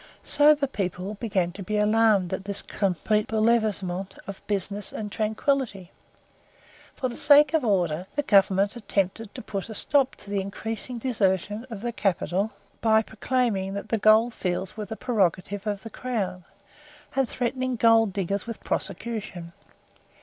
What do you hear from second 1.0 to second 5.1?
began to be alarmed at this complete BOULEVERSEMENT of business